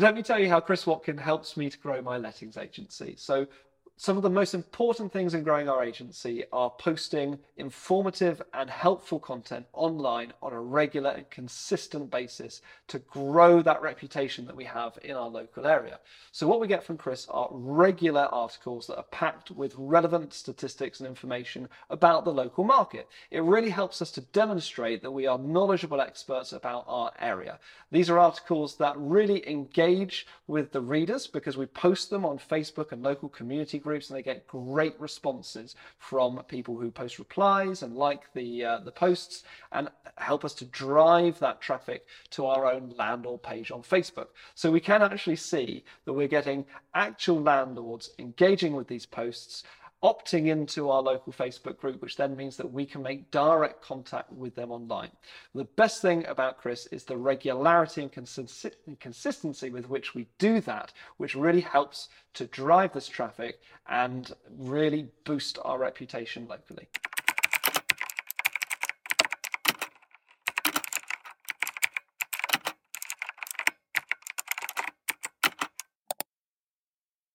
Let 0.00 0.14
me 0.14 0.22
tell 0.22 0.38
you 0.38 0.48
how 0.48 0.60
Chris 0.60 0.86
Watkin 0.86 1.18
helps 1.18 1.58
me 1.58 1.68
to 1.68 1.76
grow 1.76 2.00
my 2.00 2.16
lettings 2.16 2.56
agency. 2.56 3.16
So 3.18 3.46
some 4.00 4.16
of 4.16 4.22
the 4.22 4.30
most 4.30 4.54
important 4.54 5.12
things 5.12 5.34
in 5.34 5.42
growing 5.42 5.68
our 5.68 5.84
agency 5.84 6.42
are 6.54 6.70
posting 6.70 7.38
informative 7.58 8.40
and 8.54 8.70
helpful 8.70 9.20
content 9.20 9.66
online 9.74 10.32
on 10.42 10.54
a 10.54 10.58
regular 10.58 11.10
and 11.10 11.28
consistent 11.28 12.10
basis 12.10 12.62
to 12.88 12.98
grow 13.00 13.60
that 13.60 13.82
reputation 13.82 14.46
that 14.46 14.56
we 14.56 14.64
have 14.64 14.98
in 15.04 15.14
our 15.14 15.28
local 15.28 15.66
area. 15.66 16.00
So, 16.32 16.48
what 16.48 16.60
we 16.60 16.66
get 16.66 16.82
from 16.82 16.96
Chris 16.96 17.26
are 17.28 17.50
regular 17.50 18.22
articles 18.32 18.86
that 18.86 18.96
are 18.96 19.02
packed 19.10 19.50
with 19.50 19.74
relevant 19.76 20.32
statistics 20.32 21.00
and 21.00 21.06
information 21.06 21.68
about 21.90 22.24
the 22.24 22.32
local 22.32 22.64
market. 22.64 23.06
It 23.30 23.42
really 23.42 23.68
helps 23.68 24.00
us 24.00 24.10
to 24.12 24.22
demonstrate 24.22 25.02
that 25.02 25.10
we 25.10 25.26
are 25.26 25.36
knowledgeable 25.36 26.00
experts 26.00 26.54
about 26.54 26.86
our 26.88 27.12
area. 27.18 27.58
These 27.92 28.08
are 28.08 28.18
articles 28.18 28.76
that 28.76 28.96
really 28.96 29.46
engage 29.46 30.26
with 30.46 30.72
the 30.72 30.80
readers 30.80 31.26
because 31.26 31.58
we 31.58 31.66
post 31.66 32.08
them 32.08 32.24
on 32.24 32.38
Facebook 32.38 32.92
and 32.92 33.02
local 33.02 33.28
community 33.28 33.78
groups 33.78 33.89
groups 33.90 34.08
and 34.08 34.16
they 34.16 34.22
get 34.22 34.46
great 34.46 34.94
responses 35.00 35.74
from 35.98 36.40
people 36.46 36.76
who 36.76 36.92
post 36.92 37.18
replies 37.18 37.82
and 37.82 37.96
like 37.96 38.32
the 38.34 38.64
uh, 38.64 38.78
the 38.84 38.92
posts 38.92 39.42
and 39.72 39.88
help 40.16 40.44
us 40.44 40.54
to 40.54 40.64
drive 40.66 41.36
that 41.40 41.60
traffic 41.60 42.06
to 42.30 42.46
our 42.46 42.72
own 42.72 42.94
landlord 42.96 43.42
page 43.42 43.72
on 43.72 43.82
Facebook. 43.82 44.28
So 44.54 44.70
we 44.70 44.80
can 44.80 45.02
actually 45.02 45.36
see 45.36 45.82
that 46.04 46.12
we're 46.12 46.28
getting 46.28 46.64
actual 46.94 47.40
landlords 47.40 48.10
engaging 48.18 48.74
with 48.74 48.86
these 48.86 49.06
posts 49.06 49.64
opting 50.02 50.46
into 50.46 50.88
our 50.88 51.02
local 51.02 51.32
Facebook 51.32 51.78
group, 51.78 52.00
which 52.00 52.16
then 52.16 52.34
means 52.36 52.56
that 52.56 52.72
we 52.72 52.86
can 52.86 53.02
make 53.02 53.30
direct 53.30 53.82
contact 53.82 54.32
with 54.32 54.54
them 54.54 54.70
online. 54.70 55.10
The 55.54 55.64
best 55.64 56.00
thing 56.00 56.24
about 56.26 56.56
Chris 56.58 56.86
is 56.86 57.04
the 57.04 57.16
regularity 57.16 58.02
and 58.02 58.10
consistency 58.98 59.70
with 59.70 59.90
which 59.90 60.14
we 60.14 60.26
do 60.38 60.60
that, 60.62 60.92
which 61.18 61.34
really 61.34 61.60
helps 61.60 62.08
to 62.32 62.46
drive 62.46 62.94
this 62.94 63.08
traffic 63.08 63.60
and 63.88 64.32
really 64.56 65.08
boost 65.24 65.58
our 65.64 65.78
reputation 65.78 66.46
locally. 66.48 66.88